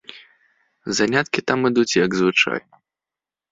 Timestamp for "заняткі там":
0.99-1.59